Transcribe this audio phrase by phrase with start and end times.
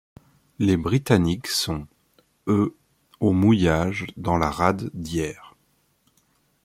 [0.57, 1.85] Les Britanniques sont,
[2.47, 2.75] eux,
[3.19, 5.55] au mouillage dans la rade d'Hyères.